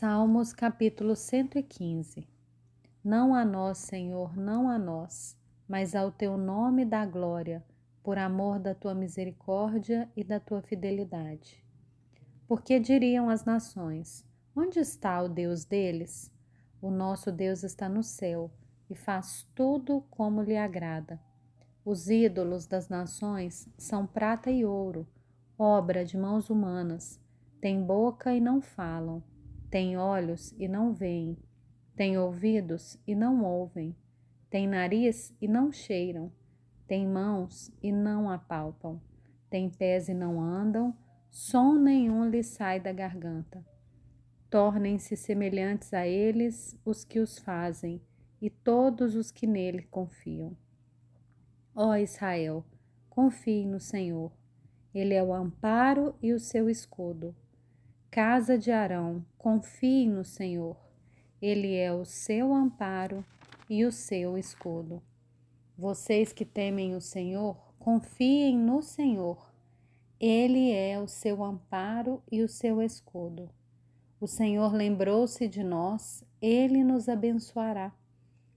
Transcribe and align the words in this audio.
Salmos 0.00 0.52
capítulo 0.52 1.16
115 1.16 2.24
Não 3.02 3.34
a 3.34 3.44
nós, 3.44 3.78
Senhor, 3.78 4.36
não 4.36 4.70
a 4.70 4.78
nós, 4.78 5.36
mas 5.66 5.92
ao 5.96 6.12
teu 6.12 6.36
nome 6.36 6.84
dá 6.84 7.04
glória, 7.04 7.64
por 8.00 8.16
amor 8.16 8.60
da 8.60 8.76
tua 8.76 8.94
misericórdia 8.94 10.08
e 10.16 10.22
da 10.22 10.38
tua 10.38 10.62
fidelidade. 10.62 11.64
Porque 12.46 12.78
diriam 12.78 13.28
as 13.28 13.44
nações: 13.44 14.24
Onde 14.54 14.78
está 14.78 15.20
o 15.20 15.28
Deus 15.28 15.64
deles? 15.64 16.32
O 16.80 16.92
nosso 16.92 17.32
Deus 17.32 17.64
está 17.64 17.88
no 17.88 18.04
céu 18.04 18.52
e 18.88 18.94
faz 18.94 19.48
tudo 19.52 20.04
como 20.10 20.42
lhe 20.42 20.56
agrada. 20.56 21.20
Os 21.84 22.08
ídolos 22.08 22.68
das 22.68 22.88
nações 22.88 23.68
são 23.76 24.06
prata 24.06 24.48
e 24.48 24.64
ouro, 24.64 25.08
obra 25.58 26.04
de 26.04 26.16
mãos 26.16 26.50
humanas, 26.50 27.20
têm 27.60 27.82
boca 27.82 28.32
e 28.32 28.40
não 28.40 28.60
falam 28.60 29.24
tem 29.70 29.96
olhos 29.96 30.52
e 30.58 30.66
não 30.66 30.92
veem, 30.92 31.36
tem 31.94 32.16
ouvidos 32.16 32.98
e 33.06 33.14
não 33.14 33.44
ouvem, 33.44 33.94
tem 34.48 34.66
nariz 34.66 35.34
e 35.40 35.48
não 35.48 35.70
cheiram, 35.70 36.32
tem 36.86 37.06
mãos 37.06 37.70
e 37.82 37.92
não 37.92 38.30
apalpam, 38.30 39.00
tem 39.50 39.68
pés 39.68 40.08
e 40.08 40.14
não 40.14 40.40
andam, 40.40 40.96
som 41.30 41.74
nenhum 41.74 42.28
lhes 42.28 42.46
sai 42.46 42.80
da 42.80 42.92
garganta. 42.92 43.64
Tornem-se 44.50 45.16
semelhantes 45.16 45.92
a 45.92 46.06
eles 46.06 46.78
os 46.84 47.04
que 47.04 47.20
os 47.20 47.38
fazem 47.38 48.00
e 48.40 48.48
todos 48.48 49.14
os 49.14 49.30
que 49.30 49.46
nele 49.46 49.82
confiam. 49.82 50.56
Ó 51.74 51.94
Israel, 51.96 52.64
confie 53.10 53.66
no 53.66 53.78
Senhor. 53.78 54.32
Ele 54.94 55.12
é 55.12 55.22
o 55.22 55.34
amparo 55.34 56.14
e 56.22 56.32
o 56.32 56.40
seu 56.40 56.70
escudo. 56.70 57.36
Casa 58.20 58.58
de 58.58 58.72
Arão, 58.72 59.24
confie 59.38 60.04
no 60.08 60.24
Senhor. 60.24 60.76
Ele 61.40 61.76
é 61.76 61.92
o 61.92 62.04
seu 62.04 62.52
amparo 62.52 63.24
e 63.70 63.84
o 63.84 63.92
seu 63.92 64.36
escudo. 64.36 65.00
Vocês 65.78 66.32
que 66.32 66.44
temem 66.44 66.96
o 66.96 67.00
Senhor, 67.00 67.56
confiem 67.78 68.58
no 68.58 68.82
Senhor. 68.82 69.54
Ele 70.18 70.72
é 70.72 70.98
o 70.98 71.06
seu 71.06 71.44
amparo 71.44 72.20
e 72.28 72.42
o 72.42 72.48
seu 72.48 72.82
escudo. 72.82 73.48
O 74.20 74.26
Senhor 74.26 74.72
lembrou-se 74.72 75.46
de 75.46 75.62
nós, 75.62 76.24
ele 76.42 76.82
nos 76.82 77.08
abençoará. 77.08 77.92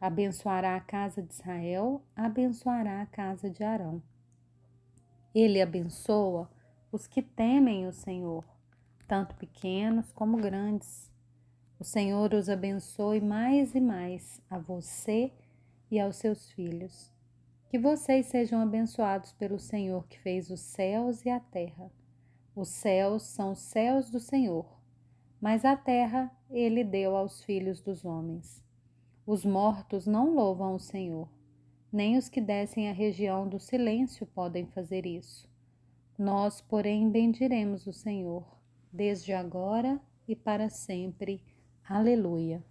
Abençoará 0.00 0.76
a 0.76 0.80
casa 0.80 1.22
de 1.22 1.30
Israel, 1.30 2.02
abençoará 2.16 3.02
a 3.02 3.06
casa 3.06 3.50
de 3.50 3.62
Arão. 3.62 4.02
Ele 5.34 5.60
abençoa 5.60 6.50
os 6.90 7.06
que 7.06 7.20
temem 7.20 7.86
o 7.86 7.92
Senhor 7.92 8.42
tanto 9.12 9.34
pequenos 9.34 10.10
como 10.12 10.38
grandes. 10.38 11.12
O 11.78 11.84
Senhor 11.84 12.32
os 12.32 12.48
abençoe 12.48 13.20
mais 13.20 13.74
e 13.74 13.80
mais 13.80 14.40
a 14.48 14.56
você 14.56 15.30
e 15.90 16.00
aos 16.00 16.16
seus 16.16 16.50
filhos. 16.52 17.12
Que 17.68 17.78
vocês 17.78 18.24
sejam 18.24 18.62
abençoados 18.62 19.34
pelo 19.34 19.58
Senhor 19.58 20.08
que 20.08 20.18
fez 20.18 20.48
os 20.48 20.60
céus 20.60 21.26
e 21.26 21.28
a 21.28 21.38
terra. 21.38 21.92
Os 22.56 22.70
céus 22.70 23.24
são 23.24 23.52
os 23.52 23.58
céus 23.58 24.08
do 24.08 24.18
Senhor, 24.18 24.64
mas 25.38 25.66
a 25.66 25.76
terra 25.76 26.34
ele 26.48 26.82
deu 26.82 27.14
aos 27.14 27.44
filhos 27.44 27.82
dos 27.82 28.06
homens. 28.06 28.64
Os 29.26 29.44
mortos 29.44 30.06
não 30.06 30.34
louvam 30.34 30.74
o 30.74 30.80
Senhor, 30.80 31.28
nem 31.92 32.16
os 32.16 32.30
que 32.30 32.40
descem 32.40 32.88
à 32.88 32.92
região 32.94 33.46
do 33.46 33.60
silêncio 33.60 34.24
podem 34.24 34.64
fazer 34.68 35.04
isso. 35.04 35.46
Nós, 36.16 36.62
porém, 36.62 37.10
bendiremos 37.10 37.86
o 37.86 37.92
Senhor 37.92 38.61
desde 38.92 39.32
agora 39.32 40.00
e 40.28 40.36
para 40.36 40.68
sempre. 40.68 41.42
Aleluia. 41.84 42.62